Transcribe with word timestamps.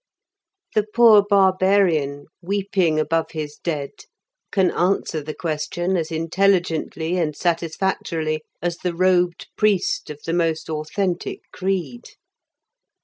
The 0.73 0.83
poor 0.95 1.21
barbarian 1.23 2.25
weeping 2.41 2.99
above 2.99 3.29
his 3.33 3.57
dead 3.57 3.91
can 4.51 4.71
answer 4.71 5.21
the 5.21 5.35
question 5.35 5.95
as 5.95 6.09
intelligently 6.11 7.17
and 7.19 7.35
satisfactorily 7.35 8.41
as 8.63 8.77
the 8.77 8.95
robed 8.95 9.49
priest 9.55 10.09
of 10.09 10.19
the 10.23 10.33
most 10.33 10.71
authentic 10.71 11.41
creed. 11.53 12.09